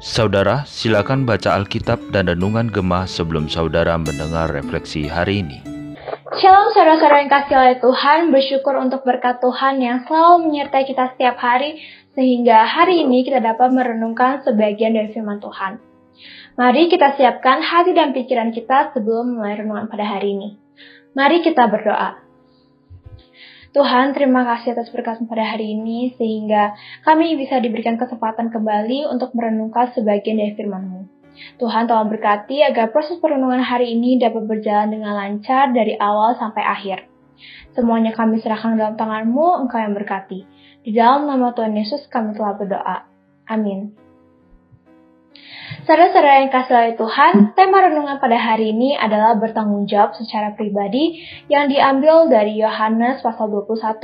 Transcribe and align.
Saudara, 0.00 0.64
silakan 0.64 1.28
baca 1.28 1.52
Alkitab 1.52 2.00
dan 2.16 2.32
Renungan 2.32 2.72
Gemah 2.72 3.04
sebelum 3.04 3.52
saudara 3.52 4.00
mendengar 4.00 4.48
refleksi 4.48 5.04
hari 5.04 5.44
ini. 5.44 5.60
Shalom 6.40 6.72
saudara-saudara 6.72 7.20
yang 7.20 7.28
kasih 7.28 7.56
oleh 7.60 7.76
Tuhan, 7.76 8.32
bersyukur 8.32 8.72
untuk 8.80 9.04
berkat 9.04 9.36
Tuhan 9.44 9.84
yang 9.84 10.08
selalu 10.08 10.48
menyertai 10.48 10.88
kita 10.88 11.12
setiap 11.12 11.36
hari, 11.36 11.76
sehingga 12.16 12.64
hari 12.64 13.04
ini 13.04 13.28
kita 13.28 13.44
dapat 13.44 13.76
merenungkan 13.76 14.40
sebagian 14.40 14.96
dari 14.96 15.12
firman 15.12 15.36
Tuhan. 15.44 15.76
Mari 16.56 16.88
kita 16.88 17.20
siapkan 17.20 17.60
hati 17.60 17.92
dan 17.92 18.16
pikiran 18.16 18.48
kita 18.56 18.96
sebelum 18.96 19.36
mulai 19.36 19.60
renungan 19.60 19.92
pada 19.92 20.08
hari 20.08 20.32
ini. 20.32 20.56
Mari 21.12 21.44
kita 21.44 21.68
berdoa. 21.68 22.25
Tuhan, 23.74 24.14
terima 24.14 24.46
kasih 24.46 24.78
atas 24.78 24.90
berkat 24.94 25.22
pada 25.26 25.42
hari 25.42 25.74
ini, 25.74 26.14
sehingga 26.14 26.76
kami 27.02 27.34
bisa 27.34 27.58
diberikan 27.58 27.98
kesempatan 27.98 28.50
kembali 28.50 29.10
untuk 29.10 29.34
merenungkan 29.34 29.90
sebagian 29.94 30.38
dari 30.38 30.52
firman-Mu. 30.54 31.00
Tuhan 31.60 31.84
tolong 31.84 32.08
berkati 32.08 32.64
agar 32.64 32.94
proses 32.94 33.20
perenungan 33.20 33.60
hari 33.60 33.92
ini 33.92 34.16
dapat 34.16 34.48
berjalan 34.48 34.88
dengan 34.88 35.12
lancar 35.16 35.72
dari 35.72 35.92
awal 36.00 36.32
sampai 36.40 36.64
akhir. 36.64 36.98
Semuanya 37.76 38.16
kami 38.16 38.40
serahkan 38.40 38.80
dalam 38.80 38.96
tangan-Mu, 38.96 39.68
Engkau 39.68 39.76
yang 39.76 39.92
berkati. 39.92 40.48
Di 40.80 40.96
dalam 40.96 41.28
nama 41.28 41.52
Tuhan 41.52 41.76
Yesus 41.76 42.08
kami 42.08 42.32
telah 42.32 42.56
berdoa. 42.56 43.04
Amin. 43.52 44.05
Saudara-saudara 45.86 46.42
yang 46.42 46.50
kasih 46.50 46.74
oleh 46.74 46.94
Tuhan, 46.98 47.54
tema 47.54 47.78
renungan 47.78 48.18
pada 48.18 48.34
hari 48.34 48.74
ini 48.74 48.98
adalah 48.98 49.38
bertanggung 49.38 49.86
jawab 49.86 50.18
secara 50.18 50.50
pribadi 50.58 51.22
yang 51.46 51.70
diambil 51.70 52.26
dari 52.26 52.58
Yohanes 52.58 53.22
pasal 53.22 53.46
21 53.54 53.94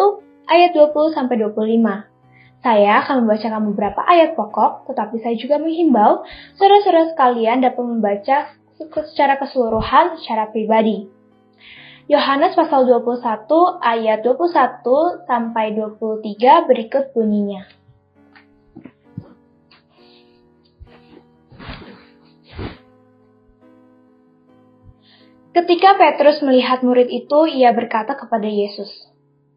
ayat 0.47 0.79
20 0.79 0.95
sampai 1.11 1.43
25. 1.43 2.63
Saya 2.63 3.03
akan 3.03 3.27
membacakan 3.27 3.75
beberapa 3.75 3.99
ayat 4.07 4.39
pokok, 4.39 4.95
tetapi 4.95 5.27
saya 5.27 5.35
juga 5.35 5.59
menghimbau 5.59 6.23
saudara-saudara 6.55 7.19
sekalian 7.19 7.67
dapat 7.67 7.83
membaca 7.83 8.55
secara 8.79 9.35
keseluruhan 9.43 10.23
secara 10.23 10.55
pribadi. 10.55 11.11
Yohanes 12.07 12.55
pasal 12.55 12.87
21 12.87 13.27
ayat 13.83 14.23
21 14.23 15.27
sampai 15.27 15.75
23 15.75 16.31
berikut 16.71 17.11
bunyinya. 17.11 17.82
Ketika 25.53 26.01
Petrus 26.01 26.41
melihat 26.41 26.81
murid 26.81 27.13
itu, 27.13 27.45
ia 27.45 27.77
berkata 27.77 28.17
kepada 28.17 28.49
Yesus, 28.49 28.89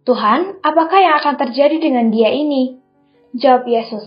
Tuhan, 0.03 0.59
apakah 0.59 0.99
yang 0.99 1.15
akan 1.23 1.39
terjadi 1.39 1.79
dengan 1.79 2.11
dia 2.11 2.35
ini? 2.35 2.83
Jawab 3.31 3.63
Yesus, 3.63 4.03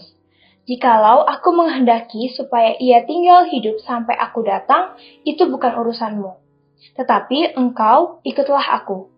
Jikalau 0.68 1.24
aku 1.24 1.48
menghendaki 1.56 2.28
supaya 2.28 2.76
ia 2.76 3.08
tinggal 3.08 3.48
hidup 3.48 3.80
sampai 3.88 4.20
aku 4.20 4.44
datang, 4.44 5.00
itu 5.24 5.48
bukan 5.48 5.80
urusanmu. 5.80 6.36
Tetapi 6.92 7.56
engkau 7.56 8.20
ikutlah 8.20 8.84
aku. 8.84 9.08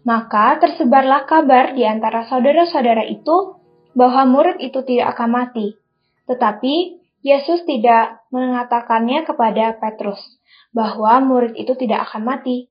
Maka 0.00 0.56
tersebarlah 0.56 1.28
kabar 1.28 1.76
di 1.76 1.84
antara 1.84 2.24
saudara-saudara 2.24 3.04
itu 3.12 3.60
bahwa 3.92 4.24
murid 4.24 4.56
itu 4.64 4.80
tidak 4.88 5.20
akan 5.20 5.36
mati. 5.36 5.76
Tetapi 6.24 6.96
Yesus 7.20 7.68
tidak 7.68 8.24
mengatakannya 8.32 9.28
kepada 9.28 9.76
Petrus 9.76 10.39
bahwa 10.70 11.22
murid 11.22 11.54
itu 11.58 11.74
tidak 11.78 12.10
akan 12.10 12.26
mati. 12.26 12.70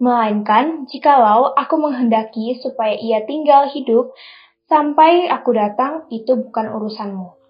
Melainkan, 0.00 0.88
jikalau 0.88 1.52
aku 1.52 1.76
menghendaki 1.76 2.56
supaya 2.60 2.96
ia 2.96 3.20
tinggal 3.28 3.68
hidup 3.68 4.16
sampai 4.64 5.28
aku 5.28 5.52
datang, 5.52 6.08
itu 6.08 6.32
bukan 6.40 6.72
urusanmu. 6.72 7.40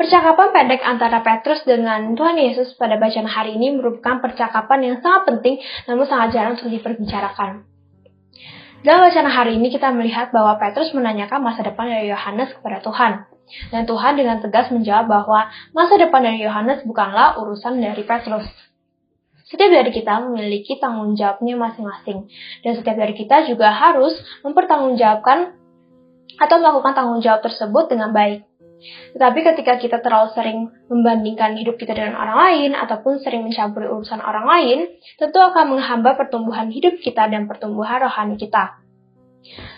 Percakapan 0.00 0.48
pendek 0.56 0.80
antara 0.80 1.20
Petrus 1.20 1.60
dengan 1.68 2.16
Tuhan 2.16 2.40
Yesus 2.40 2.72
pada 2.80 2.96
bacaan 2.96 3.28
hari 3.28 3.60
ini 3.60 3.76
merupakan 3.76 4.24
percakapan 4.24 4.80
yang 4.80 4.96
sangat 5.04 5.28
penting 5.28 5.60
namun 5.84 6.08
sangat 6.08 6.32
jarang 6.32 6.56
untuk 6.56 6.72
diperbicarakan. 6.72 7.68
Dalam 8.80 9.12
bacaan 9.12 9.28
hari 9.28 9.60
ini 9.60 9.68
kita 9.68 9.92
melihat 9.92 10.32
bahwa 10.32 10.56
Petrus 10.56 10.96
menanyakan 10.96 11.44
masa 11.44 11.60
depan 11.68 11.84
dari 11.84 12.08
Yohanes 12.08 12.48
kepada 12.56 12.80
Tuhan. 12.80 13.12
Dan 13.70 13.86
Tuhan 13.86 14.16
dengan 14.18 14.38
tegas 14.38 14.70
menjawab 14.70 15.06
bahwa 15.10 15.50
masa 15.74 15.98
depan 15.98 16.22
dari 16.22 16.42
Yohanes 16.42 16.86
bukanlah 16.86 17.38
urusan 17.40 17.78
dari 17.82 18.02
Petrus. 18.06 18.46
Setiap 19.50 19.66
dari 19.66 19.90
kita 19.90 20.22
memiliki 20.22 20.78
tanggung 20.78 21.18
jawabnya 21.18 21.58
masing-masing. 21.58 22.30
Dan 22.62 22.72
setiap 22.78 22.94
dari 22.94 23.18
kita 23.18 23.50
juga 23.50 23.74
harus 23.74 24.14
mempertanggungjawabkan 24.46 25.58
atau 26.38 26.56
melakukan 26.62 26.94
tanggung 26.94 27.18
jawab 27.18 27.42
tersebut 27.42 27.90
dengan 27.90 28.14
baik. 28.14 28.46
Tetapi 29.12 29.38
ketika 29.44 29.76
kita 29.76 30.00
terlalu 30.00 30.32
sering 30.32 30.58
membandingkan 30.88 31.52
hidup 31.58 31.76
kita 31.76 31.92
dengan 31.92 32.16
orang 32.16 32.38
lain 32.48 32.70
ataupun 32.72 33.20
sering 33.20 33.44
mencampuri 33.44 33.90
urusan 33.90 34.22
orang 34.22 34.46
lain, 34.48 34.78
tentu 35.20 35.36
akan 35.36 35.76
menghambat 35.76 36.16
pertumbuhan 36.16 36.72
hidup 36.72 36.96
kita 37.02 37.28
dan 37.28 37.44
pertumbuhan 37.44 38.00
rohani 38.06 38.40
kita. 38.40 38.80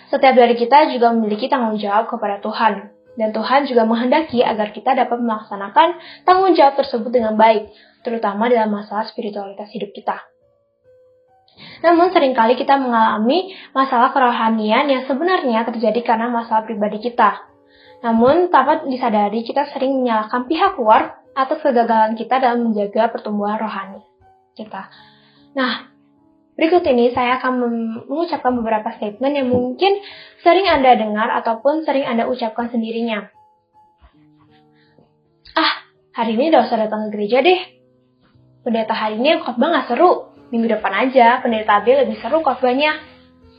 Setiap 0.07 0.35
dari 0.37 0.55
kita 0.55 0.87
juga 0.93 1.11
memiliki 1.11 1.49
tanggung 1.49 1.81
jawab 1.81 2.07
kepada 2.07 2.39
Tuhan. 2.39 2.92
Dan 3.13 3.29
Tuhan 3.29 3.69
juga 3.69 3.85
menghendaki 3.85 4.41
agar 4.41 4.73
kita 4.73 4.97
dapat 4.97 5.21
melaksanakan 5.21 6.01
tanggung 6.25 6.57
jawab 6.57 6.81
tersebut 6.81 7.13
dengan 7.13 7.37
baik, 7.37 7.69
terutama 8.01 8.49
dalam 8.49 8.73
masalah 8.73 9.05
spiritualitas 9.05 9.69
hidup 9.69 9.93
kita. 9.93 10.17
Namun 11.85 12.09
sering 12.09 12.33
kali 12.33 12.57
kita 12.57 12.73
mengalami 12.81 13.53
masalah 13.77 14.09
kerohanian 14.09 14.89
yang 14.89 15.05
sebenarnya 15.05 15.61
terjadi 15.69 16.01
karena 16.01 16.33
masalah 16.33 16.65
pribadi 16.65 16.97
kita. 16.97 17.45
Namun 18.01 18.49
tanpa 18.49 18.81
disadari 18.89 19.45
kita 19.45 19.69
sering 19.69 20.01
menyalahkan 20.01 20.49
pihak 20.49 20.75
luar 20.81 21.21
atas 21.37 21.61
kegagalan 21.61 22.17
kita 22.17 22.41
dalam 22.41 22.71
menjaga 22.71 23.13
pertumbuhan 23.13 23.61
rohani 23.61 24.01
kita. 24.57 24.89
Nah, 25.53 25.92
Berikut 26.53 26.85
ini 26.85 27.09
saya 27.17 27.41
akan 27.41 27.51
mengucapkan 28.05 28.53
beberapa 28.53 28.93
statement 28.93 29.33
yang 29.33 29.49
mungkin 29.49 29.97
sering 30.45 30.69
Anda 30.69 30.93
dengar 30.93 31.33
ataupun 31.41 31.81
sering 31.81 32.05
Anda 32.05 32.29
ucapkan 32.29 32.69
sendirinya. 32.69 33.25
Ah, 35.57 35.89
hari 36.13 36.37
ini 36.37 36.53
udah 36.53 36.61
usah 36.69 36.77
datang 36.77 37.09
ke 37.09 37.17
gereja 37.17 37.41
deh. 37.41 37.57
Pendeta 38.61 38.93
hari 38.93 39.17
ini 39.17 39.41
khotbah 39.41 39.73
nggak 39.73 39.87
seru. 39.89 40.29
Minggu 40.53 40.69
depan 40.77 40.93
aja, 41.09 41.41
pendeta 41.41 41.81
B 41.81 41.97
lebih 41.97 42.21
seru 42.21 42.45
khotbahnya. 42.45 43.01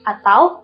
Atau, 0.06 0.62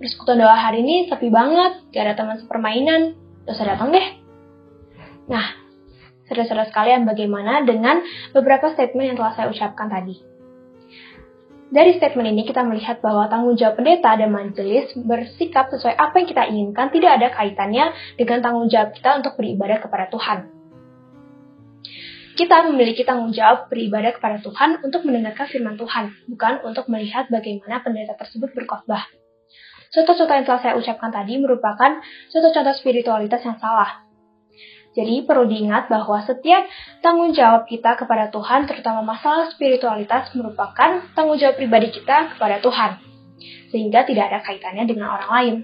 persekutuan 0.00 0.40
doa 0.40 0.56
hari 0.56 0.80
ini 0.80 1.12
sepi 1.12 1.28
banget, 1.28 1.84
gak 1.92 2.02
ada 2.08 2.14
teman 2.16 2.40
sepermainan. 2.40 3.12
Udah 3.44 3.52
usah 3.52 3.66
datang 3.76 3.92
deh. 3.92 4.06
Nah, 5.28 5.52
saudara-saudara 6.32 6.72
sekalian 6.72 7.04
bagaimana 7.04 7.60
dengan 7.68 8.00
beberapa 8.32 8.72
statement 8.72 9.12
yang 9.12 9.16
telah 9.20 9.36
saya 9.36 9.52
ucapkan 9.52 9.92
tadi? 9.92 10.31
Dari 11.72 11.96
statement 11.96 12.28
ini 12.36 12.44
kita 12.44 12.60
melihat 12.68 13.00
bahwa 13.00 13.32
tanggung 13.32 13.56
jawab 13.56 13.80
pendeta 13.80 14.12
dan 14.12 14.28
majelis 14.28 14.92
bersikap 14.92 15.72
sesuai 15.72 15.96
apa 15.96 16.20
yang 16.20 16.28
kita 16.28 16.44
inginkan 16.44 16.92
tidak 16.92 17.16
ada 17.16 17.32
kaitannya 17.32 17.96
dengan 18.20 18.44
tanggung 18.44 18.68
jawab 18.68 18.92
kita 18.92 19.16
untuk 19.16 19.40
beribadah 19.40 19.80
kepada 19.80 20.12
Tuhan. 20.12 20.52
Kita 22.36 22.68
memiliki 22.68 23.08
tanggung 23.08 23.32
jawab 23.32 23.72
beribadah 23.72 24.12
kepada 24.12 24.44
Tuhan 24.44 24.84
untuk 24.84 25.08
mendengarkan 25.08 25.48
firman 25.48 25.80
Tuhan, 25.80 26.12
bukan 26.28 26.60
untuk 26.68 26.92
melihat 26.92 27.32
bagaimana 27.32 27.80
pendeta 27.80 28.20
tersebut 28.20 28.52
berkhotbah. 28.52 29.08
Contoh-contoh 29.96 30.32
yang 30.36 30.44
telah 30.44 30.60
saya 30.60 30.74
ucapkan 30.76 31.08
tadi 31.08 31.40
merupakan 31.40 32.04
contoh-contoh 32.28 32.76
spiritualitas 32.76 33.40
yang 33.48 33.56
salah, 33.56 34.04
jadi 34.92 35.24
perlu 35.24 35.48
diingat 35.48 35.88
bahwa 35.88 36.20
setiap 36.20 36.68
tanggung 37.00 37.32
jawab 37.32 37.64
kita 37.64 37.96
kepada 37.96 38.28
Tuhan, 38.28 38.68
terutama 38.68 39.00
masalah 39.00 39.48
spiritualitas, 39.48 40.28
merupakan 40.36 41.00
tanggung 41.16 41.40
jawab 41.40 41.56
pribadi 41.56 41.88
kita 41.88 42.36
kepada 42.36 42.60
Tuhan. 42.60 43.00
Sehingga 43.72 44.04
tidak 44.04 44.28
ada 44.28 44.38
kaitannya 44.44 44.84
dengan 44.84 45.16
orang 45.16 45.30
lain. 45.32 45.54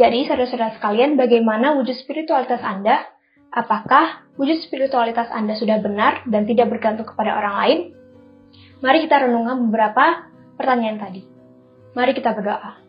Jadi, 0.00 0.24
saudara-saudara 0.24 0.80
sekalian, 0.80 1.20
bagaimana 1.20 1.76
wujud 1.76 1.92
spiritualitas 2.00 2.64
Anda? 2.64 3.04
Apakah 3.52 4.24
wujud 4.40 4.64
spiritualitas 4.64 5.28
Anda 5.28 5.52
sudah 5.52 5.76
benar 5.84 6.24
dan 6.24 6.48
tidak 6.48 6.72
bergantung 6.72 7.04
kepada 7.04 7.36
orang 7.36 7.54
lain? 7.60 7.78
Mari 8.80 9.04
kita 9.04 9.28
renungkan 9.28 9.68
beberapa 9.68 10.24
pertanyaan 10.56 10.96
tadi. 10.96 11.20
Mari 11.92 12.16
kita 12.16 12.32
berdoa. 12.32 12.80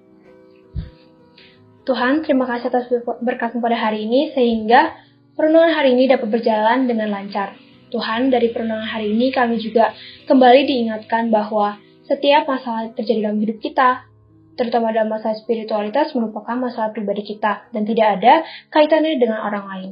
Tuhan, 1.84 2.24
terima 2.24 2.48
kasih 2.48 2.72
atas 2.72 2.88
berkatmu 3.20 3.60
pada 3.60 3.76
hari 3.76 4.08
ini 4.08 4.32
sehingga 4.32 4.96
perenungan 5.36 5.76
hari 5.76 6.00
ini 6.00 6.08
dapat 6.08 6.32
berjalan 6.32 6.88
dengan 6.88 7.12
lancar. 7.12 7.60
Tuhan, 7.92 8.32
dari 8.32 8.56
perenungan 8.56 8.88
hari 8.88 9.12
ini 9.12 9.36
kami 9.36 9.60
juga 9.60 9.92
kembali 10.24 10.64
diingatkan 10.64 11.28
bahwa 11.28 11.76
setiap 12.08 12.48
masalah 12.48 12.96
terjadi 12.96 13.28
dalam 13.28 13.44
hidup 13.44 13.60
kita, 13.60 14.08
terutama 14.56 14.96
dalam 14.96 15.12
masalah 15.12 15.36
spiritualitas 15.36 16.16
merupakan 16.16 16.56
masalah 16.56 16.96
pribadi 16.96 17.36
kita 17.36 17.68
dan 17.76 17.84
tidak 17.84 18.08
ada 18.20 18.48
kaitannya 18.72 19.20
dengan 19.20 19.44
orang 19.44 19.66
lain. 19.68 19.92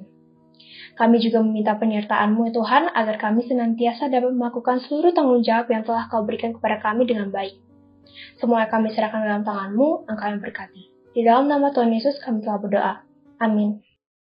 Kami 0.96 1.20
juga 1.20 1.44
meminta 1.44 1.76
penyertaan-Mu 1.76 2.52
ya 2.52 2.54
Tuhan 2.56 2.84
agar 2.88 3.16
kami 3.20 3.48
senantiasa 3.48 4.08
dapat 4.08 4.32
melakukan 4.32 4.80
seluruh 4.88 5.12
tanggung 5.12 5.44
jawab 5.44 5.68
yang 5.68 5.84
telah 5.84 6.08
Kau 6.08 6.24
berikan 6.24 6.56
kepada 6.56 6.80
kami 6.80 7.04
dengan 7.04 7.32
baik. 7.32 7.60
Semua 8.40 8.68
kami 8.72 8.96
serahkan 8.96 9.24
dalam 9.24 9.44
tangan-Mu, 9.44 10.08
Engkau 10.08 10.28
yang 10.32 10.44
berkati. 10.44 10.91
Di 11.12 11.28
dalam 11.28 11.52
nama 11.52 11.76
Tuhan 11.76 11.92
Yesus 11.92 12.24
kami 12.24 12.40
telah 12.40 12.60
berdoa. 12.60 12.94
Amin. 13.44 13.91